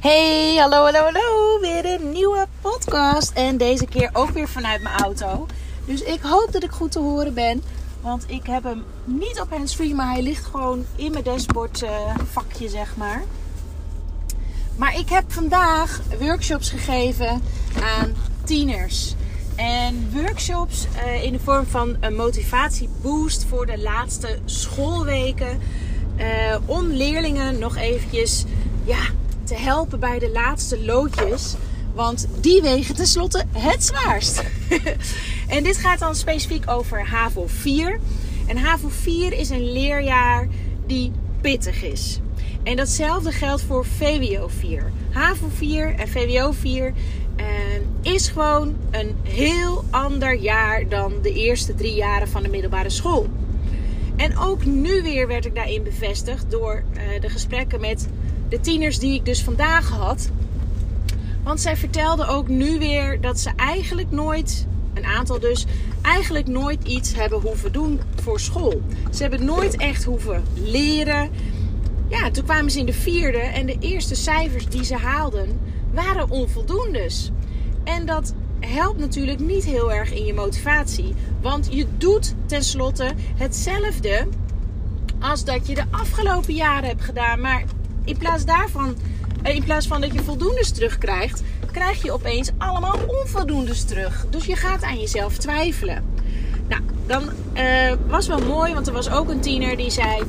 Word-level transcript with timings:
Hey, 0.00 0.56
hallo, 0.56 0.84
hallo, 0.84 0.98
hallo. 1.02 1.60
Weer 1.60 1.84
een 1.84 2.10
nieuwe 2.10 2.46
podcast. 2.60 3.30
En 3.30 3.56
deze 3.56 3.86
keer 3.86 4.10
ook 4.12 4.30
weer 4.30 4.48
vanuit 4.48 4.82
mijn 4.82 4.96
auto. 4.96 5.46
Dus 5.84 6.02
ik 6.02 6.20
hoop 6.20 6.48
dat 6.52 6.62
ik 6.62 6.70
goed 6.70 6.92
te 6.92 6.98
horen 6.98 7.34
ben. 7.34 7.62
Want 8.00 8.24
ik 8.26 8.46
heb 8.46 8.62
hem 8.62 8.84
niet 9.04 9.40
op 9.40 9.50
handsfree, 9.50 9.94
maar 9.94 10.12
hij 10.12 10.22
ligt 10.22 10.44
gewoon 10.44 10.84
in 10.96 11.12
mijn 11.12 11.24
dashboard 11.24 11.82
uh, 11.82 11.90
vakje, 12.30 12.68
zeg 12.68 12.96
maar. 12.96 13.22
Maar 14.76 14.98
ik 14.98 15.08
heb 15.08 15.32
vandaag 15.32 16.00
workshops 16.18 16.70
gegeven 16.70 17.42
aan 17.82 18.14
tieners. 18.44 19.14
En 19.56 20.10
workshops 20.12 20.86
uh, 21.04 21.24
in 21.24 21.32
de 21.32 21.40
vorm 21.40 21.66
van 21.66 21.96
een 22.00 22.16
motivatieboost 22.16 23.44
voor 23.44 23.66
de 23.66 23.78
laatste 23.78 24.38
schoolweken. 24.44 25.60
Uh, 26.18 26.56
om 26.66 26.86
leerlingen 26.86 27.58
nog 27.58 27.76
eventjes 27.76 28.44
ja, 28.84 29.00
te 29.48 29.54
helpen 29.54 30.00
bij 30.00 30.18
de 30.18 30.30
laatste 30.30 30.84
loodjes. 30.84 31.54
Want 31.94 32.28
die 32.40 32.62
wegen 32.62 32.94
tenslotte 32.94 33.44
het 33.52 33.84
zwaarst. 33.84 34.42
en 35.48 35.62
dit 35.62 35.76
gaat 35.76 35.98
dan 35.98 36.14
specifiek 36.14 36.70
over 36.70 37.08
HAVO 37.08 37.46
4. 37.46 38.00
En 38.46 38.56
HAVO 38.56 38.88
4 38.88 39.32
is 39.32 39.50
een 39.50 39.72
leerjaar 39.72 40.48
die 40.86 41.12
pittig 41.40 41.82
is. 41.82 42.20
En 42.62 42.76
datzelfde 42.76 43.32
geldt 43.32 43.62
voor 43.62 43.86
VWO 43.86 44.48
4. 44.48 44.92
HAVO 45.10 45.48
4 45.54 45.94
en 45.94 46.08
VWO 46.08 46.52
4 46.52 46.92
eh, 47.36 47.46
is 48.02 48.28
gewoon 48.28 48.76
een 48.90 49.16
heel 49.22 49.84
ander 49.90 50.34
jaar 50.34 50.88
dan 50.88 51.12
de 51.22 51.32
eerste 51.32 51.74
drie 51.74 51.94
jaren 51.94 52.28
van 52.28 52.42
de 52.42 52.48
middelbare 52.48 52.90
school. 52.90 53.28
En 54.16 54.38
ook 54.38 54.64
nu 54.64 55.02
weer 55.02 55.26
werd 55.26 55.44
ik 55.44 55.54
daarin 55.54 55.82
bevestigd 55.82 56.50
door 56.50 56.82
uh, 56.92 57.20
de 57.20 57.28
gesprekken 57.28 57.80
met 57.80 58.08
de 58.48 58.60
tieners 58.60 58.98
die 58.98 59.14
ik 59.14 59.24
dus 59.24 59.42
vandaag 59.42 59.88
had. 59.88 60.30
Want 61.42 61.60
zij 61.60 61.76
vertelden 61.76 62.28
ook 62.28 62.48
nu 62.48 62.78
weer 62.78 63.20
dat 63.20 63.40
ze 63.40 63.50
eigenlijk 63.56 64.10
nooit, 64.10 64.66
een 64.94 65.04
aantal 65.04 65.40
dus, 65.40 65.66
eigenlijk 66.02 66.46
nooit 66.46 66.84
iets 66.84 67.14
hebben 67.14 67.40
hoeven 67.40 67.72
doen 67.72 68.00
voor 68.22 68.40
school. 68.40 68.82
Ze 69.10 69.22
hebben 69.22 69.44
nooit 69.44 69.76
echt 69.76 70.04
hoeven 70.04 70.42
leren. 70.54 71.30
Ja, 72.08 72.30
toen 72.30 72.44
kwamen 72.44 72.70
ze 72.70 72.78
in 72.78 72.86
de 72.86 72.92
vierde 72.92 73.38
en 73.38 73.66
de 73.66 73.76
eerste 73.80 74.14
cijfers 74.14 74.66
die 74.66 74.84
ze 74.84 74.96
haalden 74.96 75.60
waren 75.92 76.30
onvoldoendes. 76.30 77.30
En 77.84 78.06
dat 78.06 78.34
helpt 78.60 78.98
natuurlijk 78.98 79.38
niet 79.38 79.64
heel 79.64 79.92
erg 79.92 80.12
in 80.12 80.24
je 80.24 80.34
motivatie. 80.34 81.14
Want 81.40 81.68
je 81.70 81.86
doet 81.98 82.34
tenslotte 82.46 83.12
hetzelfde 83.36 84.26
als 85.20 85.44
dat 85.44 85.66
je 85.66 85.74
de 85.74 85.84
afgelopen 85.90 86.54
jaren 86.54 86.88
hebt 86.88 87.02
gedaan. 87.02 87.40
Maar 87.40 87.64
in 88.08 88.16
plaats 88.16 88.44
daarvan, 88.44 88.96
eh, 89.42 89.54
in 89.54 89.64
plaats 89.64 89.86
van 89.86 90.00
dat 90.00 90.12
je 90.12 90.22
voldoendes 90.22 90.70
terugkrijgt, 90.70 91.42
krijg 91.72 92.02
je 92.02 92.12
opeens 92.12 92.50
allemaal 92.58 92.96
onvoldoendes 93.06 93.84
terug. 93.84 94.26
Dus 94.30 94.44
je 94.44 94.56
gaat 94.56 94.82
aan 94.82 94.98
jezelf 94.98 95.36
twijfelen. 95.36 96.04
Nou, 96.68 96.82
dan 97.06 97.22
uh, 97.54 97.92
was 98.08 98.26
wel 98.26 98.38
mooi, 98.38 98.74
want 98.74 98.86
er 98.86 98.92
was 98.92 99.10
ook 99.10 99.28
een 99.28 99.40
tiener 99.40 99.76
die 99.76 99.90
zei: 99.90 100.22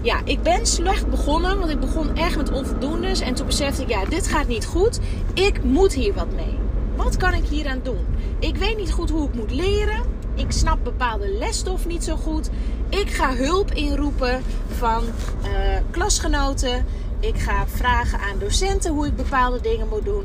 Ja, 0.00 0.20
ik 0.24 0.42
ben 0.42 0.66
slecht 0.66 1.06
begonnen, 1.10 1.58
want 1.58 1.70
ik 1.70 1.80
begon 1.80 2.16
echt 2.16 2.36
met 2.36 2.52
onvoldoendes. 2.52 3.20
En 3.20 3.34
toen 3.34 3.46
besefte 3.46 3.82
ik: 3.82 3.88
Ja, 3.88 4.04
dit 4.04 4.26
gaat 4.26 4.48
niet 4.48 4.66
goed. 4.66 5.00
Ik 5.34 5.64
moet 5.64 5.94
hier 5.94 6.14
wat 6.14 6.32
mee. 6.34 6.58
Wat 6.96 7.16
kan 7.16 7.34
ik 7.34 7.44
hier 7.44 7.68
aan 7.68 7.80
doen? 7.82 8.06
Ik 8.38 8.56
weet 8.56 8.76
niet 8.76 8.92
goed 8.92 9.10
hoe 9.10 9.28
ik 9.28 9.34
moet 9.34 9.50
leren. 9.50 10.02
Ik 10.34 10.50
snap 10.50 10.84
bepaalde 10.84 11.28
lesstof 11.28 11.86
niet 11.86 12.04
zo 12.04 12.16
goed. 12.16 12.50
Ik 12.88 13.10
ga 13.10 13.34
hulp 13.34 13.72
inroepen 13.72 14.42
van 14.78 15.02
uh, 15.44 15.50
klasgenoten. 15.90 16.86
Ik 17.22 17.38
ga 17.38 17.66
vragen 17.66 18.18
aan 18.18 18.38
docenten 18.38 18.92
hoe 18.92 19.06
ik 19.06 19.16
bepaalde 19.16 19.60
dingen 19.60 19.88
moet 19.88 20.04
doen. 20.04 20.24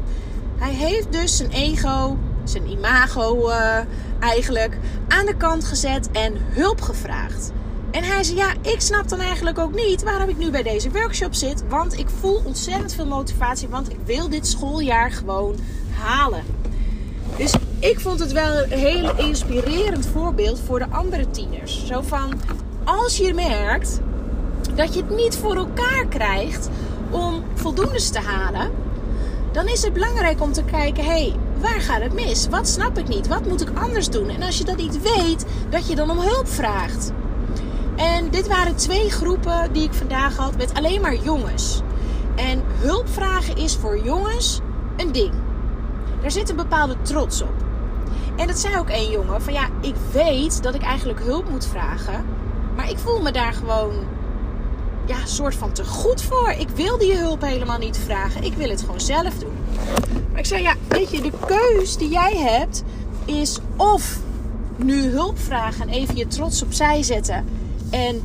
Hij 0.58 0.74
heeft 0.74 1.12
dus 1.12 1.38
zijn 1.38 1.52
ego, 1.52 2.18
zijn 2.44 2.70
imago 2.70 3.50
uh, 3.50 3.78
eigenlijk, 4.20 4.78
aan 5.08 5.26
de 5.26 5.36
kant 5.36 5.64
gezet 5.64 6.12
en 6.12 6.34
hulp 6.38 6.82
gevraagd. 6.82 7.52
En 7.92 8.04
hij 8.04 8.24
zei: 8.24 8.38
Ja, 8.38 8.54
ik 8.62 8.82
snap 8.82 9.10
dan 9.10 9.20
eigenlijk 9.20 9.58
ook 9.60 9.76
niet 9.76 10.04
waarom 10.04 10.30
ik 10.30 10.38
nu 10.38 10.52
bij 10.52 10.64
deze 10.64 10.92
workshop 10.92 11.34
zit. 11.34 11.64
Want 11.68 12.00
ik 12.00 12.08
voel 12.20 12.42
ontzettend 12.46 12.94
veel 12.94 13.06
motivatie. 13.06 13.68
Want 13.68 13.92
ik 13.92 14.00
wil 14.06 14.30
dit 14.30 14.48
schooljaar 14.48 15.12
gewoon 15.12 15.56
halen. 15.92 16.44
Dus 17.38 17.54
ik 17.80 18.00
vond 18.00 18.20
het 18.20 18.32
wel 18.32 18.64
een 18.64 18.70
heel 18.70 19.18
inspirerend 19.18 20.06
voorbeeld 20.06 20.60
voor 20.66 20.80
de 20.80 20.90
andere 20.90 21.30
tieners. 21.30 21.86
Zo 21.86 22.02
van: 22.02 22.34
Als 22.84 23.18
je 23.18 23.34
merkt 23.34 24.00
dat 24.76 24.94
je 24.94 25.02
het 25.02 25.16
niet 25.16 25.36
voor 25.36 25.56
elkaar 25.56 26.06
krijgt 26.10 26.70
om 27.10 27.44
voldoendes 27.54 28.10
te 28.10 28.20
halen, 28.20 28.72
dan 29.52 29.68
is 29.68 29.84
het 29.84 29.94
belangrijk 29.94 30.42
om 30.42 30.54
te 30.54 30.64
kijken: 30.64 31.04
hé, 31.04 31.10
hey, 31.10 31.36
waar 31.60 31.82
gaat 31.82 32.02
het 32.02 32.14
mis? 32.14 32.48
Wat 32.50 32.68
snap 32.68 32.98
ik 32.98 33.08
niet? 33.08 33.28
Wat 33.28 33.46
moet 33.46 33.62
ik 33.62 33.80
anders 33.80 34.10
doen? 34.10 34.30
En 34.30 34.44
als 34.44 34.58
je 34.58 34.64
dat 34.64 34.78
niet 34.78 35.02
weet, 35.02 35.46
dat 35.70 35.88
je 35.88 35.96
dan 35.96 36.10
om 36.10 36.20
hulp 36.20 36.48
vraagt. 36.48 37.12
En 37.96 38.30
dit 38.30 38.48
waren 38.48 38.76
twee 38.76 39.10
groepen 39.10 39.74
die 39.74 39.84
ik 39.84 39.94
vandaag 39.94 40.36
had 40.36 40.58
met 40.58 40.74
alleen 40.74 41.02
maar 41.02 41.16
jongens. 41.16 41.82
En 42.36 42.64
hulp 42.66 43.10
vragen 43.10 43.56
is 43.56 43.76
voor 43.76 44.04
jongens 44.04 44.60
een 44.98 45.12
ding. 45.12 45.34
Daar 46.22 46.32
zit 46.32 46.50
een 46.50 46.56
bepaalde 46.56 46.96
trots 47.02 47.42
op. 47.42 47.66
En 48.36 48.48
dat 48.48 48.60
zei 48.60 48.78
ook 48.78 48.90
één 48.90 49.12
jongen: 49.12 49.42
van 49.42 49.54
ja, 49.54 49.68
ik 49.82 49.96
weet 50.12 50.64
dat 50.64 50.76
ik 50.76 50.82
eigenlijk 50.82 51.20
hulp 51.20 51.50
moet 51.50 51.66
vragen, 51.66 52.26
maar 52.76 52.90
ik 52.90 52.98
voel 52.98 53.22
me 53.22 53.32
daar 53.32 53.54
gewoon 53.54 53.94
ja, 55.08 55.26
soort 55.26 55.56
van 55.56 55.72
te 55.72 55.86
goed 55.86 56.22
voor. 56.22 56.50
Ik 56.50 56.70
wil 56.70 56.98
die 56.98 57.18
hulp 57.18 57.42
helemaal 57.42 57.78
niet 57.78 57.98
vragen. 57.98 58.44
Ik 58.44 58.54
wil 58.54 58.70
het 58.70 58.82
gewoon 58.82 59.00
zelf 59.00 59.34
doen. 59.40 59.54
Maar 60.32 60.40
ik 60.40 60.46
zei, 60.46 60.62
ja, 60.62 60.74
weet 60.88 61.12
je, 61.12 61.22
de 61.22 61.32
keus 61.46 61.98
die 61.98 62.10
jij 62.10 62.38
hebt 62.38 62.84
is 63.26 63.60
of 63.76 64.20
nu 64.76 65.10
hulp 65.10 65.40
vragen 65.40 65.82
en 65.82 65.94
even 65.94 66.16
je 66.16 66.28
trots 66.28 66.64
opzij 66.64 67.04
zetten. 67.04 67.46
En 67.90 68.22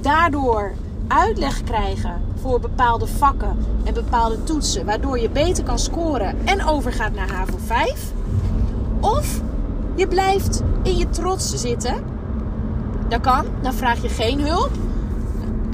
daardoor 0.00 0.72
uitleg 1.08 1.62
krijgen 1.62 2.22
voor 2.40 2.60
bepaalde 2.60 3.06
vakken 3.06 3.58
en 3.84 3.94
bepaalde 3.94 4.44
toetsen. 4.44 4.84
Waardoor 4.84 5.18
je 5.18 5.30
beter 5.30 5.64
kan 5.64 5.78
scoren 5.78 6.36
en 6.44 6.66
overgaat 6.66 7.14
naar 7.14 7.30
HAVO 7.32 7.58
5. 7.66 8.12
Of 9.00 9.40
je 9.94 10.08
blijft 10.08 10.62
in 10.82 10.96
je 10.96 11.10
trots 11.10 11.54
zitten. 11.54 12.04
Dat 13.08 13.20
kan. 13.20 13.44
Dan 13.62 13.74
vraag 13.74 14.02
je 14.02 14.08
geen 14.08 14.40
hulp 14.40 14.70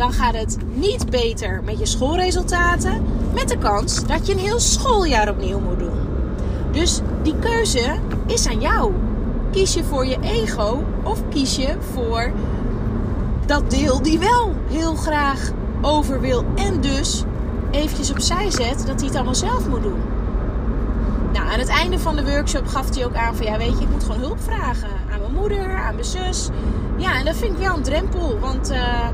dan 0.00 0.12
gaat 0.12 0.34
het 0.34 0.56
niet 0.74 1.10
beter 1.10 1.60
met 1.64 1.78
je 1.78 1.86
schoolresultaten. 1.86 3.02
Met 3.34 3.48
de 3.48 3.58
kans 3.58 4.06
dat 4.06 4.26
je 4.26 4.32
een 4.32 4.38
heel 4.38 4.60
schooljaar 4.60 5.28
opnieuw 5.28 5.60
moet 5.60 5.78
doen. 5.78 5.98
Dus 6.70 7.00
die 7.22 7.34
keuze 7.38 7.94
is 8.26 8.48
aan 8.48 8.60
jou. 8.60 8.92
Kies 9.50 9.74
je 9.74 9.84
voor 9.84 10.06
je 10.06 10.18
ego 10.20 10.84
of 11.02 11.22
kies 11.28 11.56
je 11.56 11.76
voor 11.92 12.32
dat 13.46 13.70
deel 13.70 14.02
die 14.02 14.18
wel 14.18 14.54
heel 14.68 14.94
graag 14.94 15.50
over 15.80 16.20
wil 16.20 16.44
en 16.54 16.80
dus 16.80 17.24
eventjes 17.70 18.10
opzij 18.10 18.50
zet 18.50 18.86
dat 18.86 19.00
hij 19.00 19.06
het 19.06 19.14
allemaal 19.14 19.34
zelf 19.34 19.68
moet 19.68 19.82
doen. 19.82 20.00
Nou, 21.32 21.48
aan 21.48 21.58
het 21.58 21.68
einde 21.68 21.98
van 21.98 22.16
de 22.16 22.24
workshop 22.24 22.66
gaf 22.66 22.94
hij 22.94 23.04
ook 23.04 23.14
aan 23.14 23.36
van 23.36 23.46
ja, 23.46 23.58
weet 23.58 23.78
je, 23.78 23.84
ik 23.84 23.90
moet 23.90 24.04
gewoon 24.04 24.20
hulp 24.20 24.40
vragen 24.40 24.88
aan 25.12 25.20
mijn 25.20 25.34
moeder, 25.34 25.74
aan 25.74 25.94
mijn 25.94 26.06
zus. 26.06 26.48
Ja, 26.96 27.18
en 27.18 27.24
dat 27.24 27.36
vind 27.36 27.52
ik 27.52 27.58
wel 27.58 27.76
een 27.76 27.82
drempel, 27.82 28.38
want 28.38 28.70
uh, 28.70 29.08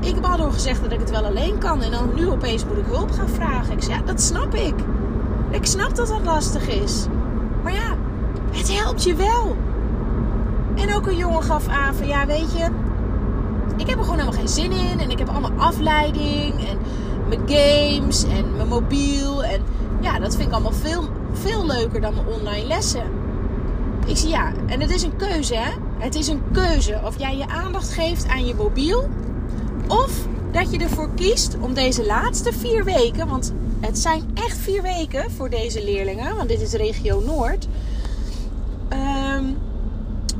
ik 0.00 0.14
heb 0.14 0.24
al 0.24 0.36
door 0.36 0.47
gezegd 0.58 0.82
dat 0.82 0.92
ik 0.92 1.00
het 1.00 1.10
wel 1.10 1.24
alleen 1.24 1.58
kan. 1.58 1.82
En 1.82 1.90
dan 1.90 2.10
nu 2.14 2.28
opeens 2.28 2.64
moet 2.64 2.76
ik 2.76 2.84
hulp 2.86 3.10
gaan 3.10 3.28
vragen. 3.28 3.72
Ik 3.72 3.82
zeg, 3.82 3.96
ja, 3.96 4.02
dat 4.04 4.20
snap 4.20 4.54
ik. 4.54 4.74
Ik 5.50 5.66
snap 5.66 5.94
dat 5.94 6.08
dat 6.08 6.24
lastig 6.24 6.68
is. 6.68 7.06
Maar 7.62 7.72
ja, 7.72 7.96
het 8.50 8.78
helpt 8.78 9.04
je 9.04 9.14
wel. 9.14 9.56
En 10.74 10.94
ook 10.94 11.06
een 11.06 11.16
jongen 11.16 11.42
gaf 11.42 11.68
aan 11.68 11.94
van, 11.94 12.06
ja, 12.06 12.26
weet 12.26 12.52
je... 12.56 12.66
Ik 13.76 13.88
heb 13.88 13.98
er 13.98 14.04
gewoon 14.04 14.18
helemaal 14.18 14.38
geen 14.38 14.48
zin 14.48 14.72
in. 14.72 15.00
En 15.00 15.10
ik 15.10 15.18
heb 15.18 15.28
allemaal 15.28 15.52
afleiding. 15.56 16.68
En 16.68 16.78
mijn 17.28 17.40
games 17.46 18.24
en 18.24 18.56
mijn 18.56 18.68
mobiel. 18.68 19.44
En 19.44 19.60
ja, 20.00 20.18
dat 20.18 20.34
vind 20.34 20.48
ik 20.48 20.54
allemaal 20.54 20.72
veel, 20.72 21.02
veel 21.32 21.66
leuker 21.66 22.00
dan 22.00 22.14
mijn 22.14 22.26
online 22.26 22.66
lessen. 22.66 23.04
Ik 24.06 24.16
zie 24.16 24.28
ja, 24.28 24.52
en 24.66 24.80
het 24.80 24.90
is 24.90 25.02
een 25.02 25.16
keuze, 25.16 25.54
hè? 25.54 25.70
Het 25.98 26.14
is 26.14 26.28
een 26.28 26.42
keuze 26.52 27.00
of 27.04 27.18
jij 27.18 27.36
je 27.36 27.48
aandacht 27.48 27.92
geeft 27.92 28.28
aan 28.28 28.46
je 28.46 28.54
mobiel 28.54 29.08
of 29.88 30.26
dat 30.52 30.72
je 30.72 30.78
ervoor 30.78 31.10
kiest 31.14 31.56
om 31.60 31.74
deze 31.74 32.06
laatste 32.06 32.52
vier 32.52 32.84
weken, 32.84 33.28
want 33.28 33.52
het 33.80 33.98
zijn 33.98 34.30
echt 34.34 34.56
vier 34.56 34.82
weken 34.82 35.30
voor 35.30 35.50
deze 35.50 35.84
leerlingen, 35.84 36.36
want 36.36 36.48
dit 36.48 36.60
is 36.60 36.72
regio 36.72 37.20
Noord. 37.20 37.68
Um, 38.92 39.56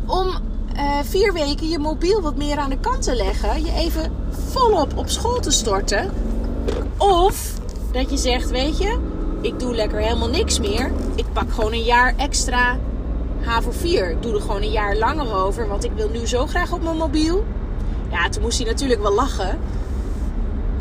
om 0.06 0.26
uh, 0.76 0.98
vier 1.02 1.32
weken 1.32 1.68
je 1.68 1.78
mobiel 1.78 2.20
wat 2.20 2.36
meer 2.36 2.58
aan 2.58 2.70
de 2.70 2.78
kant 2.78 3.02
te 3.02 3.14
leggen, 3.14 3.64
je 3.64 3.72
even 3.72 4.12
volop 4.30 4.96
op 4.96 5.08
school 5.08 5.40
te 5.40 5.50
storten. 5.50 6.10
Of 6.96 7.52
dat 7.92 8.10
je 8.10 8.16
zegt, 8.16 8.50
weet 8.50 8.78
je, 8.78 8.98
ik 9.40 9.58
doe 9.58 9.74
lekker 9.74 9.98
helemaal 9.98 10.28
niks 10.28 10.58
meer. 10.58 10.92
Ik 11.14 11.32
pak 11.32 11.52
gewoon 11.52 11.72
een 11.72 11.82
jaar 11.82 12.14
extra 12.16 12.78
HAVO 13.40 13.70
4. 13.70 14.10
Ik 14.10 14.22
doe 14.22 14.34
er 14.34 14.40
gewoon 14.40 14.62
een 14.62 14.70
jaar 14.70 14.96
langer 14.96 15.34
over, 15.34 15.68
want 15.68 15.84
ik 15.84 15.92
wil 15.94 16.08
nu 16.08 16.26
zo 16.26 16.46
graag 16.46 16.72
op 16.72 16.82
mijn 16.82 16.96
mobiel. 16.96 17.44
Ja, 18.10 18.28
toen 18.28 18.42
moest 18.42 18.58
hij 18.58 18.66
natuurlijk 18.66 19.02
wel 19.02 19.14
lachen. 19.14 19.58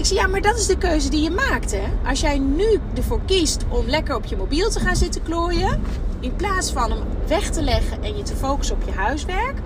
Ja, 0.09 0.27
maar 0.27 0.41
dat 0.41 0.57
is 0.57 0.67
de 0.67 0.77
keuze 0.77 1.09
die 1.09 1.21
je 1.21 1.29
maakt, 1.29 1.71
hè. 1.71 1.83
Als 2.09 2.19
jij 2.19 2.39
nu 2.39 2.79
ervoor 2.95 3.21
kiest 3.25 3.65
om 3.69 3.87
lekker 3.87 4.15
op 4.15 4.25
je 4.25 4.37
mobiel 4.37 4.69
te 4.69 4.79
gaan 4.79 4.95
zitten 4.95 5.23
klooien... 5.23 5.81
in 6.19 6.35
plaats 6.35 6.71
van 6.71 6.91
hem 6.91 7.03
weg 7.27 7.49
te 7.49 7.61
leggen 7.61 8.03
en 8.03 8.17
je 8.17 8.23
te 8.23 8.35
focussen 8.35 8.75
op 8.75 8.83
je 8.85 8.91
huiswerk... 8.91 9.57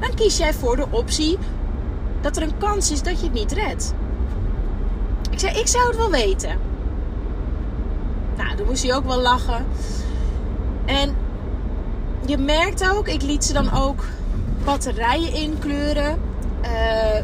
dan 0.00 0.14
kies 0.14 0.36
jij 0.36 0.54
voor 0.54 0.76
de 0.76 0.86
optie 0.90 1.38
dat 2.20 2.36
er 2.36 2.42
een 2.42 2.58
kans 2.58 2.90
is 2.90 3.02
dat 3.02 3.18
je 3.18 3.24
het 3.24 3.34
niet 3.34 3.52
redt. 3.52 3.94
Ik 5.30 5.38
zei, 5.38 5.58
ik 5.58 5.66
zou 5.66 5.86
het 5.86 5.96
wel 5.96 6.10
weten. 6.10 6.58
Nou, 8.36 8.56
dan 8.56 8.66
moest 8.66 8.82
hij 8.82 8.94
ook 8.94 9.06
wel 9.06 9.20
lachen. 9.20 9.66
En 10.84 11.16
je 12.26 12.38
merkt 12.38 12.90
ook, 12.90 13.08
ik 13.08 13.22
liet 13.22 13.44
ze 13.44 13.52
dan 13.52 13.72
ook 13.72 14.04
batterijen 14.64 15.32
inkleuren. 15.32 16.29
Uh, 16.64 16.68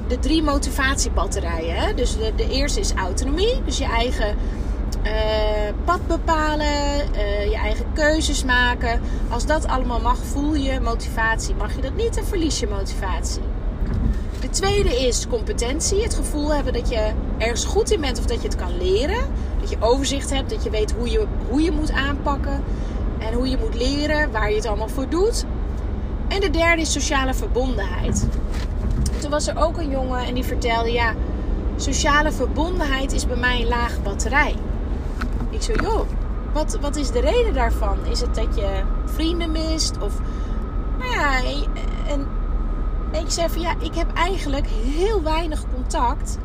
de 0.09 0.19
drie 0.19 0.43
motivatiebatterijen. 0.43 1.75
Hè? 1.75 1.94
Dus 1.94 2.17
de, 2.37 2.49
eerste 2.50 2.81
is 2.81 2.93
autonomie. 2.93 3.62
Dus 3.65 3.79
je 3.79 3.85
eigen 3.85 4.37
uh, 5.05 5.12
pad 5.85 6.06
bepalen, 6.06 6.67
uh, 7.15 7.44
je 7.44 7.56
eigen 7.56 7.87
keuzes 7.93 8.44
maken. 8.44 9.00
Als 9.29 9.47
dat 9.47 9.67
allemaal 9.67 10.00
mag, 10.00 10.19
voel 10.19 10.55
je 10.55 10.81
motivatie. 10.81 11.55
Mag 11.55 11.75
je 11.75 11.81
dat 11.81 11.94
niet, 11.94 12.15
dan 12.15 12.25
verlies 12.25 12.61
je 12.61 12.67
motivatie. 12.67 13.43
De 14.41 14.50
tweede 14.50 15.06
is 15.06 15.27
competentie. 15.29 16.03
Het 16.03 16.15
gevoel 16.15 16.55
hebben 16.55 16.73
dat 16.73 16.88
je 16.88 17.12
ergens 17.38 17.65
goed 17.65 17.91
in 17.91 18.00
bent 18.00 18.19
of 18.19 18.25
dat 18.25 18.43
je 18.43 18.49
het 18.49 18.56
kan 18.56 18.77
leren. 18.79 19.27
Dat 19.61 19.71
je 19.71 19.77
overzicht 19.81 20.31
hebt, 20.31 20.50
dat 20.50 20.65
je 20.65 20.71
weet 20.71 20.93
hoe 20.99 21.11
je, 21.11 21.27
hoe 21.49 21.62
je 21.62 21.71
moet 21.71 21.93
aanpakken. 21.93 22.65
En 23.19 23.33
hoe 23.33 23.49
je 23.49 23.56
moet 23.56 23.75
leren, 23.75 24.31
waar 24.31 24.50
je 24.50 24.56
het 24.56 24.67
allemaal 24.67 24.88
voor 24.88 25.09
doet. 25.09 25.44
En 26.29 26.41
de 26.41 26.50
derde 26.50 26.83
is 26.83 26.93
sociale 26.93 27.35
verbondenheid. 27.35 28.27
Toen 29.21 29.31
was 29.31 29.47
er 29.47 29.59
ook 29.59 29.77
een 29.79 29.91
jongen 29.91 30.27
en 30.27 30.35
die 30.35 30.45
vertelde: 30.45 30.93
Ja, 30.93 31.15
sociale 31.77 32.33
verbondenheid 32.33 33.13
is 33.13 33.27
bij 33.27 33.37
mij 33.37 33.61
een 33.61 33.69
lage 33.69 34.01
batterij. 34.01 34.55
Ik 35.51 35.63
zo, 35.63 35.73
joh, 35.73 36.09
wat, 36.53 36.79
wat 36.81 36.97
is 36.97 37.11
de 37.11 37.21
reden 37.21 37.55
daarvan? 37.55 37.99
Is 38.11 38.21
het 38.21 38.35
dat 38.35 38.57
je 38.57 38.83
vrienden 39.05 39.53
mist? 39.53 39.99
Of, 40.01 40.21
nou 40.99 41.11
ja, 41.13 41.37
en, 42.07 42.27
en 43.13 43.21
ik 43.21 43.31
zei 43.31 43.49
van 43.49 43.61
ja, 43.61 43.75
ik 43.81 43.95
heb 43.95 44.13
eigenlijk 44.13 44.67
heel 44.67 45.23
weinig 45.23 45.65
contact 45.75 46.39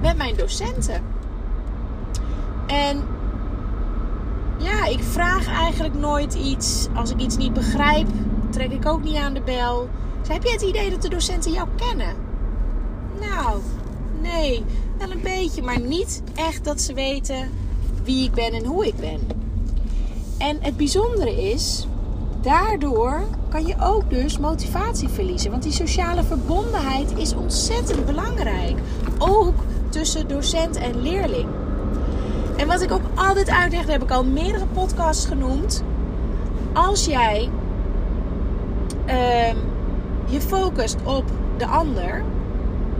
met 0.00 0.16
mijn 0.16 0.36
docenten. 0.36 1.02
En 2.66 3.02
ja, 4.58 4.84
ik 4.84 5.02
vraag 5.02 5.46
eigenlijk 5.46 5.94
nooit 5.94 6.34
iets. 6.34 6.88
Als 6.94 7.10
ik 7.10 7.20
iets 7.20 7.36
niet 7.36 7.52
begrijp, 7.52 8.08
trek 8.50 8.72
ik 8.72 8.86
ook 8.86 9.02
niet 9.02 9.16
aan 9.16 9.34
de 9.34 9.40
bel. 9.40 9.88
Heb 10.28 10.42
je 10.42 10.50
het 10.50 10.62
idee 10.62 10.90
dat 10.90 11.02
de 11.02 11.08
docenten 11.08 11.52
jou 11.52 11.68
kennen? 11.76 12.14
Nou, 13.20 13.60
nee, 14.20 14.64
wel 14.98 15.10
een 15.10 15.22
beetje, 15.22 15.62
maar 15.62 15.80
niet 15.80 16.22
echt 16.34 16.64
dat 16.64 16.80
ze 16.80 16.94
weten 16.94 17.50
wie 18.04 18.24
ik 18.24 18.32
ben 18.32 18.52
en 18.52 18.64
hoe 18.64 18.86
ik 18.86 18.96
ben. 18.96 19.20
En 20.38 20.56
het 20.60 20.76
bijzondere 20.76 21.50
is, 21.50 21.86
daardoor 22.40 23.22
kan 23.48 23.66
je 23.66 23.74
ook 23.80 24.10
dus 24.10 24.38
motivatie 24.38 25.08
verliezen. 25.08 25.50
Want 25.50 25.62
die 25.62 25.72
sociale 25.72 26.22
verbondenheid 26.22 27.12
is 27.16 27.34
ontzettend 27.34 28.06
belangrijk. 28.06 28.78
Ook 29.18 29.54
tussen 29.88 30.28
docent 30.28 30.76
en 30.76 31.02
leerling. 31.02 31.48
En 32.56 32.66
wat 32.66 32.82
ik 32.82 32.92
ook 32.92 33.04
altijd 33.14 33.50
uitleg, 33.50 33.86
heb 33.86 34.02
ik 34.02 34.10
al 34.10 34.24
meerdere 34.24 34.66
podcasts 34.66 35.26
genoemd. 35.26 35.82
Als 36.72 37.04
jij 37.04 37.50
uh, 39.06 39.56
je 40.32 40.40
focust 40.40 40.96
op 41.04 41.24
de 41.56 41.66
ander, 41.66 42.24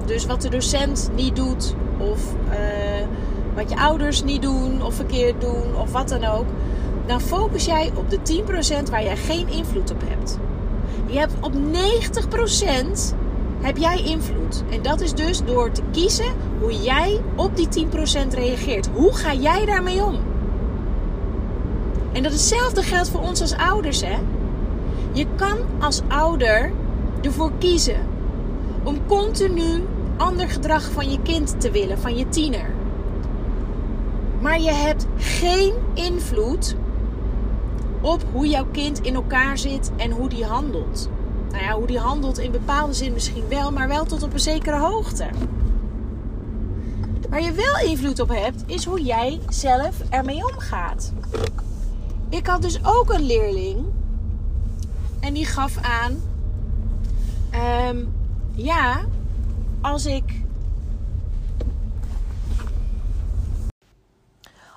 dus 0.05 0.26
wat 0.26 0.43
de 0.43 0.49
docent 0.49 1.11
niet 1.14 1.37
doet, 1.37 1.75
of 1.99 2.20
uh, 2.50 3.06
wat 3.55 3.70
je 3.70 3.76
ouders 3.76 4.23
niet 4.23 4.43
doen, 4.43 4.82
of 4.82 4.94
verkeerd 4.94 5.40
doen, 5.40 5.76
of 5.76 5.93
wat 5.93 6.08
dan 6.08 6.25
ook, 6.25 6.46
dan 7.06 7.20
focus 7.20 7.64
jij 7.64 7.93
op 7.94 8.11
de 8.11 8.43
10% 8.87 8.90
waar 8.90 9.02
jij 9.02 9.17
geen 9.17 9.49
invloed 9.49 9.90
op 9.90 10.02
hebt. 10.05 10.38
Je 11.06 11.19
hebt 11.19 11.34
op 11.40 11.52
90% 11.52 11.56
heb 13.61 13.76
jij 13.76 14.02
invloed. 14.02 14.62
En 14.70 14.82
dat 14.82 15.00
is 15.00 15.14
dus 15.14 15.44
door 15.44 15.70
te 15.70 15.82
kiezen 15.90 16.34
hoe 16.61 16.82
jij 16.82 17.20
op 17.37 17.56
die 17.56 17.87
10% 17.87 17.88
reageert. 18.34 18.88
Hoe 18.94 19.14
ga 19.14 19.34
jij 19.34 19.64
daarmee 19.64 20.05
om? 20.05 20.19
En 22.12 22.23
dat 22.23 22.32
hetzelfde 22.32 22.82
geldt 22.82 23.08
voor 23.08 23.20
ons 23.20 23.40
als 23.40 23.56
ouders, 23.56 24.00
hè? 24.00 24.19
Je 25.12 25.26
kan 25.37 25.58
als 25.81 26.00
ouder 26.08 26.73
ervoor 27.22 27.52
kiezen 27.58 28.06
om 28.82 29.06
continu 29.06 29.84
ander 30.16 30.48
gedrag 30.48 30.90
van 30.90 31.10
je 31.10 31.22
kind 31.22 31.60
te 31.60 31.70
willen, 31.70 31.98
van 31.98 32.16
je 32.16 32.28
tiener. 32.28 32.70
Maar 34.40 34.60
je 34.60 34.70
hebt 34.70 35.06
geen 35.16 35.74
invloed 35.94 36.76
op 38.00 38.24
hoe 38.32 38.48
jouw 38.48 38.66
kind 38.72 39.00
in 39.00 39.14
elkaar 39.14 39.58
zit 39.58 39.90
en 39.96 40.10
hoe 40.10 40.28
die 40.28 40.44
handelt. 40.44 41.08
Nou 41.50 41.64
ja, 41.64 41.72
hoe 41.72 41.86
die 41.86 41.98
handelt 41.98 42.38
in 42.38 42.50
bepaalde 42.50 42.92
zin 42.92 43.12
misschien 43.12 43.48
wel, 43.48 43.72
maar 43.72 43.88
wel 43.88 44.04
tot 44.04 44.22
op 44.22 44.32
een 44.32 44.40
zekere 44.40 44.78
hoogte. 44.78 45.26
Waar 47.30 47.42
je 47.42 47.52
wel 47.52 47.90
invloed 47.90 48.20
op 48.20 48.28
hebt, 48.28 48.62
is 48.66 48.84
hoe 48.84 49.02
jij 49.02 49.40
zelf 49.48 50.00
ermee 50.08 50.46
omgaat. 50.52 51.12
Ik 52.28 52.46
had 52.46 52.62
dus 52.62 52.78
ook 52.84 53.12
een 53.12 53.26
leerling 53.26 53.84
en 55.20 55.34
die 55.34 55.46
gaf 55.46 55.76
aan: 55.76 56.20
um, 57.54 58.14
ja, 58.54 59.04
als 59.82 60.06
ik. 60.06 60.40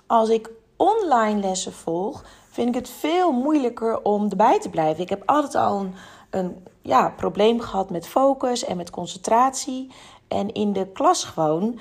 Als 0.07 0.29
ik 0.29 0.49
online 0.75 1.39
lessen 1.39 1.73
volg, 1.73 2.23
vind 2.49 2.67
ik 2.67 2.75
het 2.75 2.89
veel 2.89 3.31
moeilijker 3.31 4.01
om 4.01 4.29
erbij 4.29 4.59
te 4.59 4.69
blijven. 4.69 5.03
Ik 5.03 5.09
heb 5.09 5.23
altijd 5.25 5.55
al 5.55 5.79
een 5.79 5.93
een 6.35 6.63
ja, 6.81 7.09
probleem 7.09 7.59
gehad 7.59 7.89
met 7.89 8.07
focus 8.07 8.65
en 8.65 8.77
met 8.77 8.89
concentratie. 8.89 9.91
En 10.27 10.53
in 10.53 10.73
de 10.73 10.87
klas 10.87 11.23
gewoon, 11.23 11.79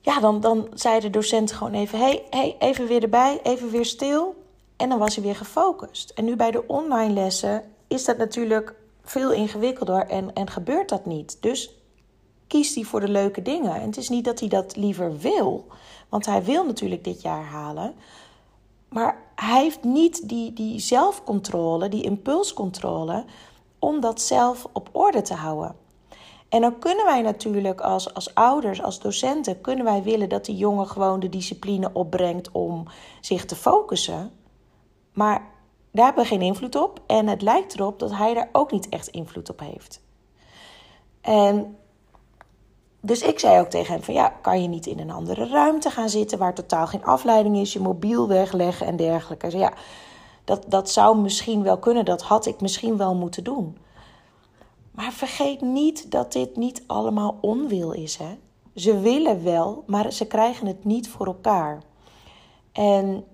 ja, 0.00 0.20
dan, 0.20 0.40
dan 0.40 0.68
zei 0.74 1.00
de 1.00 1.10
docent 1.10 1.52
gewoon 1.52 1.74
even: 1.74 1.98
hey, 1.98 2.26
hey, 2.30 2.56
even 2.58 2.86
weer 2.86 3.02
erbij, 3.02 3.40
even 3.42 3.70
weer 3.70 3.84
stil. 3.84 4.34
En 4.76 4.88
dan 4.88 4.98
was 4.98 5.14
hij 5.14 5.24
weer 5.24 5.36
gefocust. 5.36 6.10
En 6.10 6.24
nu 6.24 6.36
bij 6.36 6.50
de 6.50 6.66
online 6.66 7.12
lessen 7.12 7.64
is 7.88 8.04
dat 8.04 8.16
natuurlijk 8.16 8.74
veel 9.04 9.32
ingewikkelder 9.32 10.06
en, 10.06 10.34
en 10.34 10.50
gebeurt 10.50 10.88
dat 10.88 11.06
niet. 11.06 11.42
Dus 11.42 11.70
kiest 12.46 12.74
hij 12.74 12.84
voor 12.84 13.00
de 13.00 13.08
leuke 13.08 13.42
dingen. 13.42 13.74
En 13.74 13.86
het 13.86 13.96
is 13.96 14.08
niet 14.08 14.24
dat 14.24 14.40
hij 14.40 14.48
dat 14.48 14.76
liever 14.76 15.18
wil, 15.18 15.66
want 16.08 16.26
hij 16.26 16.44
wil 16.44 16.64
natuurlijk 16.64 17.04
dit 17.04 17.22
jaar 17.22 17.44
halen. 17.44 17.94
Maar 18.88 19.22
hij 19.34 19.62
heeft 19.62 19.82
niet 19.84 20.28
die, 20.28 20.52
die 20.52 20.78
zelfcontrole, 20.78 21.88
die 21.88 22.02
impulscontrole 22.02 23.24
om 23.78 24.00
dat 24.00 24.20
zelf 24.20 24.66
op 24.72 24.88
orde 24.92 25.22
te 25.22 25.34
houden. 25.34 25.74
En 26.48 26.60
dan 26.60 26.78
kunnen 26.78 27.04
wij 27.04 27.22
natuurlijk 27.22 27.80
als, 27.80 28.14
als 28.14 28.34
ouders, 28.34 28.82
als 28.82 29.00
docenten, 29.00 29.60
kunnen 29.60 29.84
wij 29.84 30.02
willen 30.02 30.28
dat 30.28 30.44
die 30.44 30.56
jongen 30.56 30.86
gewoon 30.86 31.20
de 31.20 31.28
discipline 31.28 31.90
opbrengt 31.92 32.50
om 32.50 32.86
zich 33.20 33.44
te 33.44 33.56
focussen. 33.56 34.30
Maar 35.12 35.50
daar 35.92 36.04
hebben 36.04 36.22
we 36.22 36.28
geen 36.28 36.42
invloed 36.42 36.76
op. 36.76 37.00
En 37.06 37.26
het 37.26 37.42
lijkt 37.42 37.74
erop 37.74 37.98
dat 37.98 38.16
hij 38.16 38.34
daar 38.34 38.48
ook 38.52 38.72
niet 38.72 38.88
echt 38.88 39.08
invloed 39.08 39.50
op 39.50 39.60
heeft. 39.60 40.02
En 41.20 41.76
dus 43.00 43.22
ik 43.22 43.38
zei 43.38 43.60
ook 43.60 43.68
tegen 43.68 43.94
hem 43.94 44.02
van 44.02 44.14
ja, 44.14 44.28
kan 44.28 44.62
je 44.62 44.68
niet 44.68 44.86
in 44.86 44.98
een 44.98 45.10
andere 45.10 45.46
ruimte 45.46 45.90
gaan 45.90 46.08
zitten 46.08 46.38
waar 46.38 46.54
totaal 46.54 46.86
geen 46.86 47.04
afleiding 47.04 47.56
is, 47.56 47.72
je 47.72 47.80
mobiel 47.80 48.28
wegleggen 48.28 48.86
en 48.86 48.96
dergelijke. 48.96 49.50
Zei, 49.50 49.62
ja, 49.62 49.72
dat, 50.44 50.64
dat 50.68 50.90
zou 50.90 51.18
misschien 51.18 51.62
wel 51.62 51.78
kunnen, 51.78 52.04
dat 52.04 52.22
had 52.22 52.46
ik 52.46 52.60
misschien 52.60 52.96
wel 52.96 53.14
moeten 53.14 53.44
doen. 53.44 53.76
Maar 54.90 55.12
vergeet 55.12 55.60
niet 55.60 56.10
dat 56.10 56.32
dit 56.32 56.56
niet 56.56 56.82
allemaal 56.86 57.38
onwil 57.40 57.92
is. 57.92 58.16
Hè? 58.16 58.38
Ze 58.74 59.00
willen 59.00 59.44
wel, 59.44 59.84
maar 59.86 60.12
ze 60.12 60.26
krijgen 60.26 60.66
het 60.66 60.84
niet 60.84 61.08
voor 61.08 61.26
elkaar. 61.26 61.82
En 62.72 63.24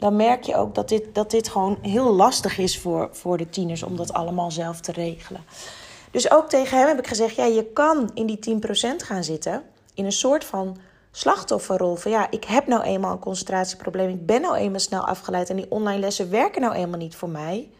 dan 0.00 0.16
merk 0.16 0.42
je 0.42 0.56
ook 0.56 0.74
dat 0.74 0.88
dit, 0.88 1.14
dat 1.14 1.30
dit 1.30 1.48
gewoon 1.48 1.78
heel 1.82 2.14
lastig 2.14 2.58
is 2.58 2.78
voor, 2.78 3.08
voor 3.12 3.36
de 3.36 3.48
tieners 3.48 3.82
om 3.82 3.96
dat 3.96 4.12
allemaal 4.12 4.50
zelf 4.50 4.80
te 4.80 4.92
regelen. 4.92 5.44
Dus 6.10 6.30
ook 6.30 6.48
tegen 6.48 6.78
hem 6.78 6.88
heb 6.88 6.98
ik 6.98 7.06
gezegd: 7.06 7.36
ja, 7.36 7.44
je 7.44 7.64
kan 7.64 8.10
in 8.14 8.26
die 8.26 8.60
10% 8.94 8.96
gaan 8.96 9.24
zitten. 9.24 9.62
In 9.94 10.04
een 10.04 10.12
soort 10.12 10.44
van 10.44 10.76
slachtofferrol. 11.10 11.96
Van 11.96 12.10
ja, 12.10 12.30
ik 12.30 12.44
heb 12.44 12.66
nou 12.66 12.82
eenmaal 12.82 13.12
een 13.12 13.18
concentratieprobleem. 13.18 14.08
Ik 14.08 14.26
ben 14.26 14.40
nou 14.40 14.56
eenmaal 14.56 14.80
snel 14.80 15.06
afgeleid. 15.06 15.50
En 15.50 15.56
die 15.56 15.70
online 15.70 16.00
lessen 16.00 16.30
werken 16.30 16.60
nou 16.60 16.74
eenmaal 16.74 16.98
niet 16.98 17.16
voor 17.16 17.28
mij. 17.28 17.70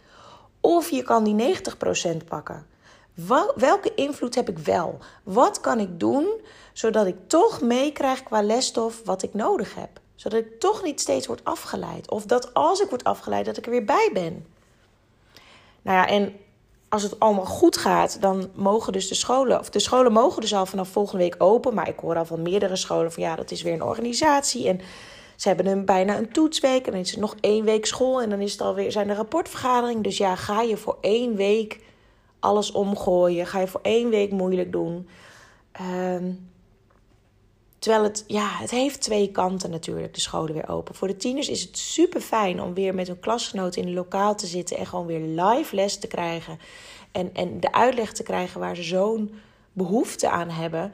Of 0.61 0.91
je 0.91 1.03
kan 1.03 1.25
die 1.25 1.57
90% 2.15 2.17
pakken. 2.29 2.67
Welke 3.57 3.95
invloed 3.95 4.35
heb 4.35 4.49
ik 4.49 4.59
wel? 4.59 4.99
Wat 5.23 5.61
kan 5.61 5.79
ik 5.79 6.01
doen 6.01 6.41
zodat 6.73 7.07
ik 7.07 7.17
toch 7.27 7.61
meekrijg 7.61 8.23
qua 8.23 8.43
lesstof 8.43 9.03
wat 9.05 9.23
ik 9.23 9.35
nodig 9.35 9.75
heb? 9.75 10.01
Zodat 10.21 10.41
ik 10.41 10.61
toch 10.61 10.83
niet 10.83 11.01
steeds 11.01 11.27
word 11.27 11.45
afgeleid. 11.45 12.11
Of 12.11 12.25
dat 12.25 12.55
als 12.55 12.81
ik 12.81 12.89
word 12.89 13.05
afgeleid, 13.05 13.45
dat 13.45 13.57
ik 13.57 13.65
er 13.65 13.71
weer 13.71 13.85
bij 13.85 14.11
ben. 14.13 14.47
Nou 15.83 15.97
ja, 15.97 16.07
en 16.07 16.37
als 16.89 17.03
het 17.03 17.21
allemaal 17.21 17.45
goed 17.45 17.77
gaat, 17.77 18.21
dan 18.21 18.51
mogen 18.55 18.93
dus 18.93 19.09
de 19.09 19.15
scholen, 19.15 19.59
of 19.59 19.71
de 19.71 19.79
scholen 19.79 20.13
mogen 20.13 20.41
dus 20.41 20.55
al 20.55 20.67
vanaf 20.67 20.89
volgende 20.89 21.23
week 21.23 21.35
open. 21.39 21.75
Maar 21.75 21.89
ik 21.89 21.99
hoor 21.99 22.17
al 22.17 22.25
van 22.25 22.43
meerdere 22.43 22.77
scholen 22.77 23.13
van 23.13 23.23
ja, 23.23 23.37
dat 23.37 23.51
is 23.51 23.63
weer 23.63 23.73
een 23.73 23.83
organisatie. 23.83 24.69
En 24.69 24.81
ze 25.37 25.49
hebben 25.49 25.67
een, 25.67 25.85
bijna 25.85 26.19
een 26.19 26.33
toetsweek 26.33 26.87
en 26.87 26.93
dan 26.93 27.01
is 27.01 27.13
er 27.13 27.21
nog 27.21 27.37
één 27.41 27.65
week 27.65 27.87
school 27.87 28.23
en 28.23 28.31
dan 28.31 28.41
is 28.41 28.53
het 28.53 28.61
alweer, 28.61 28.93
zijn 28.93 29.09
er 29.09 29.17
rapportvergaderingen. 29.17 30.03
Dus 30.03 30.17
ja, 30.17 30.37
ga 30.37 30.63
je 30.63 30.77
voor 30.77 30.99
één 31.01 31.37
week 31.37 31.81
alles 32.41 32.73
omgooien? 32.73 33.47
Ga 33.47 33.61
je 33.61 33.67
voor 33.67 33.83
één 33.83 34.11
week 34.11 34.31
moeilijk 34.31 34.73
doen? 34.73 35.09
Ehm, 35.73 36.33
terwijl 37.81 38.03
het, 38.03 38.25
ja, 38.27 38.49
het 38.49 38.71
heeft 38.71 39.01
twee 39.01 39.31
kanten 39.31 39.71
natuurlijk, 39.71 40.15
de 40.15 40.21
scholen 40.21 40.55
weer 40.55 40.69
open. 40.69 40.95
Voor 40.95 41.09
de 41.09 41.17
tieners 41.17 41.49
is 41.49 41.63
het 41.63 41.79
super 41.79 42.21
fijn 42.21 42.63
om 42.63 42.75
weer 42.75 42.95
met 42.95 43.07
hun 43.07 43.21
klasgenoten 43.21 43.83
in 43.83 43.89
een 43.89 43.95
lokaal 43.95 44.35
te 44.35 44.47
zitten 44.47 44.77
en 44.77 44.87
gewoon 44.87 45.07
weer 45.07 45.21
live 45.21 45.75
les 45.75 45.99
te 45.99 46.07
krijgen. 46.07 46.59
En, 47.13 47.35
en 47.35 47.61
de 47.61 47.73
uitleg 47.73 48.13
te 48.13 48.23
krijgen 48.23 48.61
waar 48.61 48.77
ze 48.77 48.83
zo'n 48.83 49.35
behoefte 49.73 50.31
aan 50.31 50.49
hebben. 50.49 50.93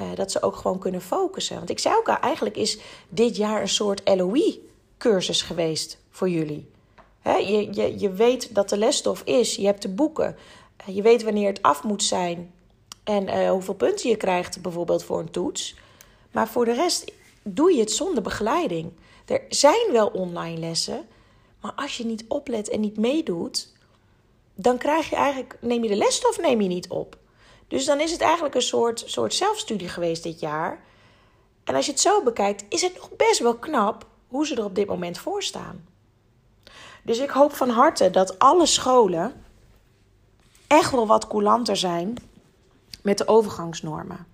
Uh, 0.00 0.06
dat 0.14 0.30
ze 0.30 0.42
ook 0.42 0.56
gewoon 0.56 0.78
kunnen 0.78 1.02
focussen. 1.02 1.56
Want 1.56 1.70
ik 1.70 1.78
zei 1.78 1.94
ook 1.94 2.08
al, 2.08 2.18
eigenlijk 2.18 2.56
is 2.56 2.78
dit 3.08 3.36
jaar 3.36 3.60
een 3.60 3.68
soort 3.68 4.02
LOE-cursus 4.04 5.42
geweest 5.42 5.98
voor 6.10 6.28
jullie. 6.28 6.68
je, 7.24 7.68
je, 7.72 7.98
je 7.98 8.10
weet 8.10 8.54
dat 8.54 8.68
de 8.68 8.78
lesstof 8.78 9.22
is, 9.24 9.56
je 9.56 9.66
hebt 9.66 9.82
de 9.82 9.88
boeken, 9.88 10.36
eh, 10.76 10.94
je 10.94 11.02
weet 11.02 11.22
wanneer 11.22 11.48
het 11.48 11.62
af 11.62 11.82
moet 11.82 12.02
zijn 12.02 12.52
en 13.04 13.28
uh, 13.28 13.50
hoeveel 13.50 13.74
punten 13.74 14.10
je 14.10 14.16
krijgt 14.16 14.62
bijvoorbeeld 14.62 15.04
voor 15.04 15.18
een 15.18 15.30
toets. 15.30 15.76
Maar 16.30 16.48
voor 16.48 16.64
de 16.64 16.72
rest 16.72 17.12
doe 17.42 17.72
je 17.72 17.80
het 17.80 17.92
zonder 17.92 18.22
begeleiding. 18.22 18.92
Er 19.26 19.42
zijn 19.48 19.92
wel 19.92 20.06
online 20.06 20.58
lessen, 20.58 21.08
maar 21.60 21.72
als 21.72 21.96
je 21.96 22.04
niet 22.04 22.24
oplet 22.28 22.68
en 22.68 22.80
niet 22.80 22.96
meedoet, 22.96 23.72
dan 24.54 24.78
krijg 24.78 25.10
je 25.10 25.16
eigenlijk, 25.16 25.56
neem 25.60 25.82
je 25.82 25.88
de 25.88 25.96
lesstof 25.96 26.40
neem 26.40 26.60
je 26.60 26.68
niet 26.68 26.88
op. 26.88 27.18
Dus 27.68 27.84
dan 27.84 28.00
is 28.00 28.10
het 28.10 28.20
eigenlijk 28.20 28.54
een 28.54 28.62
soort, 28.62 29.02
soort 29.06 29.34
zelfstudie 29.34 29.88
geweest 29.88 30.22
dit 30.22 30.40
jaar. 30.40 30.84
En 31.64 31.74
als 31.74 31.86
je 31.86 31.92
het 31.92 32.00
zo 32.00 32.22
bekijkt, 32.22 32.64
is 32.68 32.82
het 32.82 32.94
nog 32.96 33.16
best 33.16 33.38
wel 33.38 33.54
knap 33.54 34.06
hoe 34.28 34.46
ze 34.46 34.54
er 34.54 34.64
op 34.64 34.74
dit 34.74 34.86
moment 34.86 35.18
voor 35.18 35.42
staan. 35.42 35.84
Dus 37.02 37.18
ik 37.18 37.30
hoop 37.30 37.54
van 37.54 37.68
harte 37.68 38.10
dat 38.10 38.38
alle 38.38 38.66
scholen 38.66 39.44
echt 40.66 40.90
wel 40.90 41.06
wat 41.06 41.26
coulanter 41.26 41.76
zijn 41.76 42.14
met 43.02 43.18
de 43.18 43.28
overgangsnormen. 43.28 44.26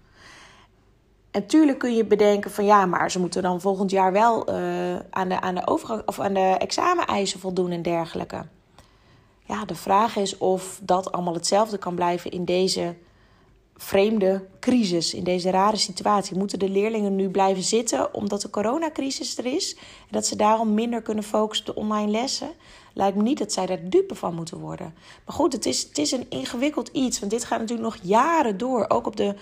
En 1.37 1.47
tuurlijk 1.47 1.79
kun 1.79 1.95
je 1.95 2.05
bedenken 2.05 2.51
van 2.51 2.65
ja, 2.65 2.87
maar 2.87 3.11
ze 3.11 3.21
moeten 3.21 3.43
dan 3.43 3.61
volgend 3.61 3.91
jaar 3.91 4.13
wel 4.13 4.51
uh, 4.51 4.97
aan, 5.11 5.29
de, 5.29 5.41
aan, 5.41 5.55
de 5.55 5.67
overgang, 5.67 6.03
of 6.07 6.21
aan 6.21 6.35
de 6.35 6.57
exameneisen 6.59 7.41
voldoen 7.41 7.71
en 7.71 7.83
dergelijke. 7.83 8.47
Ja, 9.45 9.65
de 9.65 9.75
vraag 9.75 10.17
is 10.17 10.39
of 10.39 10.81
dat 10.83 11.13
allemaal 11.13 11.35
hetzelfde 11.35 11.79
kan 11.79 11.95
blijven 11.95 12.31
in 12.31 12.45
deze 12.45 12.95
vreemde 13.75 14.47
crisis, 14.61 15.15
in 15.15 15.25
deze 15.25 15.51
rare 15.51 15.77
situatie. 15.77 16.37
Moeten 16.37 16.59
de 16.59 16.69
leerlingen 16.69 17.17
nu 17.17 17.29
blijven 17.29 17.63
zitten 17.63 18.15
omdat 18.15 18.41
de 18.41 18.51
coronacrisis 18.51 19.39
er 19.39 19.47
is 19.47 19.75
en 19.75 20.11
dat 20.11 20.27
ze 20.27 20.37
daarom 20.37 20.75
minder 20.75 21.03
kunnen 21.03 21.25
focussen 21.25 21.69
op 21.69 21.75
de 21.75 21.81
online 21.81 22.11
lessen? 22.11 22.51
Lijkt 22.95 23.17
me 23.17 23.23
niet 23.23 23.39
dat 23.39 23.53
zij 23.53 23.67
daar 23.67 23.89
dupe 23.89 24.15
van 24.15 24.35
moeten 24.35 24.59
worden. 24.59 24.95
Maar 25.27 25.35
goed, 25.35 25.53
het 25.53 25.67
is, 25.67 25.83
het 25.83 25.99
is 25.99 26.13
een 26.13 26.27
ingewikkeld 26.29 26.89
iets, 26.89 27.19
want 27.19 27.31
dit 27.31 27.45
gaat 27.45 27.61
natuurlijk 27.61 27.89
nog 27.89 27.99
jaren 28.03 28.59
door, 28.59 28.85
ook 28.89 29.07
op 29.07 29.17
de 29.17 29.35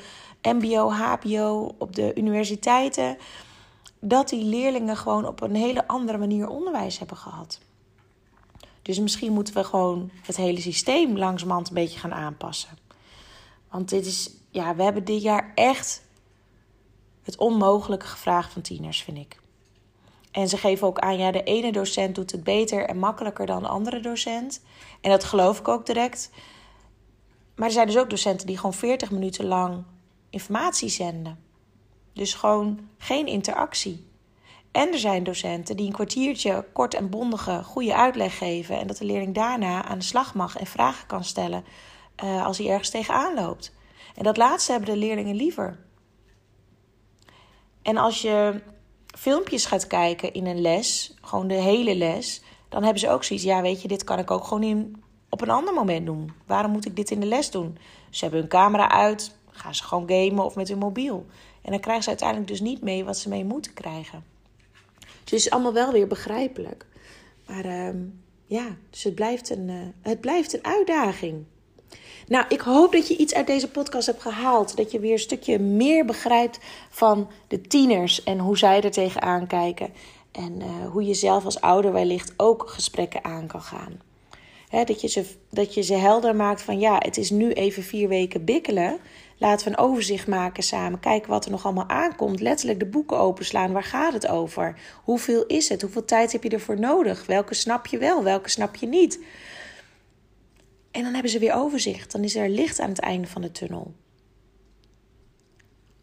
MBO, 0.44 0.90
HBO, 0.90 1.74
op 1.78 1.94
de 1.94 2.14
universiteiten, 2.14 3.16
dat 4.00 4.28
die 4.28 4.44
leerlingen 4.44 4.96
gewoon 4.96 5.26
op 5.26 5.40
een 5.40 5.54
hele 5.54 5.86
andere 5.86 6.18
manier 6.18 6.48
onderwijs 6.48 6.98
hebben 6.98 7.16
gehad. 7.16 7.60
Dus 8.82 8.98
misschien 8.98 9.32
moeten 9.32 9.54
we 9.54 9.64
gewoon 9.64 10.10
het 10.22 10.36
hele 10.36 10.60
systeem 10.60 11.18
langzamerhand 11.18 11.68
een 11.68 11.74
beetje 11.74 11.98
gaan 11.98 12.14
aanpassen. 12.14 12.78
Want 13.70 13.88
dit 13.88 14.06
is, 14.06 14.30
ja, 14.50 14.74
we 14.74 14.82
hebben 14.82 15.04
dit 15.04 15.22
jaar 15.22 15.52
echt 15.54 16.02
het 17.22 17.36
onmogelijke 17.36 18.06
gevraagd 18.06 18.52
van 18.52 18.62
tieners, 18.62 19.02
vind 19.02 19.18
ik. 19.18 19.40
En 20.30 20.48
ze 20.48 20.56
geven 20.56 20.86
ook 20.86 20.98
aan, 20.98 21.18
ja, 21.18 21.30
de 21.30 21.42
ene 21.42 21.72
docent 21.72 22.14
doet 22.14 22.32
het 22.32 22.44
beter 22.44 22.84
en 22.84 22.98
makkelijker 22.98 23.46
dan 23.46 23.62
de 23.62 23.68
andere 23.68 24.00
docent. 24.00 24.62
En 25.00 25.10
dat 25.10 25.24
geloof 25.24 25.58
ik 25.58 25.68
ook 25.68 25.86
direct. 25.86 26.30
Maar 27.54 27.66
er 27.66 27.72
zijn 27.72 27.86
dus 27.86 27.98
ook 27.98 28.10
docenten 28.10 28.46
die 28.46 28.56
gewoon 28.56 28.74
40 28.74 29.10
minuten 29.10 29.44
lang 29.44 29.84
informatie 30.34 30.88
zenden. 30.88 31.38
Dus 32.12 32.34
gewoon 32.34 32.88
geen 32.98 33.26
interactie. 33.26 34.06
En 34.72 34.92
er 34.92 34.98
zijn 34.98 35.24
docenten 35.24 35.76
die 35.76 35.86
een 35.86 35.92
kwartiertje 35.92 36.66
kort 36.72 36.94
en 36.94 37.10
bondige 37.10 37.62
goede 37.64 37.94
uitleg 37.94 38.38
geven. 38.38 38.78
En 38.78 38.86
dat 38.86 38.96
de 38.96 39.04
leerling 39.04 39.34
daarna 39.34 39.84
aan 39.84 39.98
de 39.98 40.04
slag 40.04 40.34
mag 40.34 40.56
en 40.56 40.66
vragen 40.66 41.06
kan 41.06 41.24
stellen 41.24 41.64
uh, 42.24 42.46
als 42.46 42.58
hij 42.58 42.68
ergens 42.68 42.90
tegenaan 42.90 43.34
loopt. 43.34 43.72
En 44.14 44.24
dat 44.24 44.36
laatste 44.36 44.72
hebben 44.72 44.90
de 44.90 44.96
leerlingen 44.96 45.34
liever. 45.34 45.78
En 47.82 47.96
als 47.96 48.22
je 48.22 48.60
filmpjes 49.18 49.66
gaat 49.66 49.86
kijken 49.86 50.32
in 50.32 50.46
een 50.46 50.60
les, 50.60 51.14
gewoon 51.20 51.48
de 51.48 51.54
hele 51.54 51.94
les, 51.94 52.42
dan 52.68 52.82
hebben 52.82 53.00
ze 53.00 53.10
ook 53.10 53.24
zoiets. 53.24 53.44
Ja, 53.44 53.62
weet 53.62 53.82
je, 53.82 53.88
dit 53.88 54.04
kan 54.04 54.18
ik 54.18 54.30
ook 54.30 54.44
gewoon 54.44 54.62
in, 54.62 55.02
op 55.28 55.40
een 55.40 55.50
ander 55.50 55.74
moment 55.74 56.06
doen. 56.06 56.32
Waarom 56.46 56.70
moet 56.70 56.86
ik 56.86 56.96
dit 56.96 57.10
in 57.10 57.20
de 57.20 57.26
les 57.26 57.50
doen? 57.50 57.78
Ze 58.10 58.22
hebben 58.22 58.40
hun 58.40 58.48
camera 58.48 58.90
uit, 58.90 59.36
gaan 59.54 59.74
ze 59.74 59.84
gewoon 59.84 60.08
gamen 60.08 60.44
of 60.44 60.54
met 60.54 60.68
hun 60.68 60.78
mobiel. 60.78 61.26
En 61.62 61.70
dan 61.70 61.80
krijgen 61.80 62.02
ze 62.02 62.08
uiteindelijk 62.08 62.48
dus 62.48 62.60
niet 62.60 62.82
mee 62.82 63.04
wat 63.04 63.18
ze 63.18 63.28
mee 63.28 63.44
moeten 63.44 63.72
krijgen. 63.72 64.24
Dus 65.00 65.18
het 65.24 65.32
is 65.32 65.50
allemaal 65.50 65.72
wel 65.72 65.92
weer 65.92 66.06
begrijpelijk. 66.06 66.86
Maar 67.46 67.66
uh, 67.66 67.88
ja, 68.46 68.76
dus 68.90 69.02
het 69.02 69.14
blijft, 69.14 69.50
een, 69.50 69.68
uh, 69.68 69.74
het 70.02 70.20
blijft 70.20 70.54
een 70.54 70.64
uitdaging. 70.64 71.44
Nou, 72.28 72.44
ik 72.48 72.60
hoop 72.60 72.92
dat 72.92 73.08
je 73.08 73.16
iets 73.16 73.34
uit 73.34 73.46
deze 73.46 73.70
podcast 73.70 74.06
hebt 74.06 74.22
gehaald. 74.22 74.76
Dat 74.76 74.90
je 74.90 75.00
weer 75.00 75.12
een 75.12 75.18
stukje 75.18 75.58
meer 75.58 76.04
begrijpt 76.04 76.58
van 76.90 77.30
de 77.48 77.60
tieners 77.60 78.22
en 78.22 78.38
hoe 78.38 78.58
zij 78.58 78.80
er 78.80 78.90
tegenaan 78.90 79.46
kijken. 79.46 79.92
En 80.32 80.60
uh, 80.60 80.90
hoe 80.90 81.04
je 81.04 81.14
zelf 81.14 81.44
als 81.44 81.60
ouder 81.60 81.92
wellicht 81.92 82.32
ook 82.36 82.68
gesprekken 82.68 83.24
aan 83.24 83.46
kan 83.46 83.62
gaan. 83.62 84.00
dat, 84.70 85.00
je 85.00 85.08
ze, 85.08 85.26
dat 85.50 85.74
je 85.74 85.82
ze 85.82 85.94
helder 85.94 86.36
maakt 86.36 86.62
van 86.62 86.78
ja, 86.78 86.96
het 86.98 87.16
is 87.16 87.30
nu 87.30 87.52
even 87.52 87.82
vier 87.82 88.08
weken 88.08 88.44
bikkelen. 88.44 88.98
Laten 89.38 89.66
we 89.66 89.72
een 89.72 89.84
overzicht 89.84 90.26
maken 90.26 90.62
samen. 90.62 91.00
Kijken 91.00 91.30
wat 91.30 91.44
er 91.44 91.50
nog 91.50 91.64
allemaal 91.64 91.88
aankomt. 91.88 92.40
Letterlijk 92.40 92.78
de 92.78 92.86
boeken 92.86 93.18
openslaan. 93.18 93.72
Waar 93.72 93.82
gaat 93.82 94.12
het 94.12 94.26
over? 94.26 94.80
Hoeveel 95.02 95.46
is 95.46 95.68
het? 95.68 95.82
Hoeveel 95.82 96.04
tijd 96.04 96.32
heb 96.32 96.42
je 96.42 96.48
ervoor 96.48 96.78
nodig? 96.78 97.26
Welke 97.26 97.54
snap 97.54 97.86
je 97.86 97.98
wel? 97.98 98.22
Welke 98.22 98.48
snap 98.48 98.76
je 98.76 98.86
niet? 98.86 99.24
En 100.90 101.02
dan 101.02 101.12
hebben 101.12 101.30
ze 101.30 101.38
weer 101.38 101.54
overzicht. 101.54 102.12
Dan 102.12 102.24
is 102.24 102.36
er 102.36 102.48
licht 102.48 102.80
aan 102.80 102.88
het 102.88 103.00
einde 103.00 103.28
van 103.28 103.42
de 103.42 103.52
tunnel. 103.52 103.94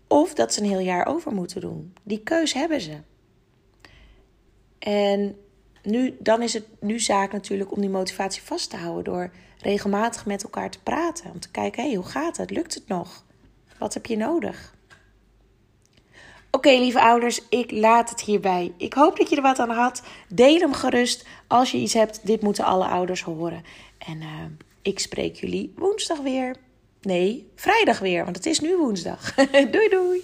Of 0.08 0.34
dat 0.34 0.54
ze 0.54 0.62
een 0.62 0.70
heel 0.70 0.80
jaar 0.80 1.06
over 1.06 1.32
moeten 1.32 1.62
doen. 1.62 1.94
Die 2.04 2.24
keus 2.24 2.54
hebben 2.54 2.82
ze. 2.82 2.98
En 4.80 5.36
nu, 5.84 6.18
dan 6.20 6.42
is 6.42 6.54
het 6.54 6.66
nu 6.80 7.00
zaak 7.00 7.32
natuurlijk 7.32 7.72
om 7.72 7.82
die 7.82 7.90
motivatie 7.90 8.42
vast 8.42 8.70
te 8.70 8.78
houden 8.78 9.04
door 9.04 9.32
regelmatig 9.58 10.26
met 10.26 10.44
elkaar 10.44 10.70
te 10.70 10.80
praten. 10.84 11.32
Om 11.32 11.40
te 11.40 11.52
kijken, 11.52 11.82
hé, 11.82 11.88
hey, 11.88 11.98
hoe 11.98 12.08
gaat 12.08 12.38
het? 12.38 12.50
Lukt 12.50 12.74
het 12.74 12.88
nog? 12.88 13.24
Wat 13.78 13.94
heb 13.94 14.06
je 14.06 14.18
nodig? 14.18 14.76
Oké, 16.52 16.70
lieve 16.70 17.02
ouders, 17.02 17.42
ik 17.50 17.72
laat 17.72 18.10
het 18.10 18.22
hierbij. 18.22 18.74
Ik 18.78 18.94
hoop 18.94 19.18
dat 19.18 19.30
je 19.30 19.36
er 19.36 19.42
wat 19.42 19.60
aan 19.60 19.70
had. 19.70 20.04
Deel 20.28 20.60
hem 20.60 20.74
gerust 20.74 21.26
als 21.48 21.72
je 21.72 21.78
iets 21.78 21.94
hebt. 21.94 22.26
Dit 22.26 22.42
moeten 22.42 22.66
alle 22.66 22.86
ouders 22.86 23.22
horen. 23.22 23.64
En 23.98 24.22
uh, 24.22 24.28
ik 24.82 25.00
spreek 25.00 25.36
jullie 25.36 25.74
woensdag 25.76 26.20
weer. 26.20 26.56
Nee, 27.02 27.52
vrijdag 27.56 28.00
weer, 28.00 28.24
want 28.24 28.36
het 28.36 28.46
is 28.46 28.60
nu 28.60 28.78
woensdag. 28.78 29.36
doei 29.72 29.90
doei. 29.90 30.24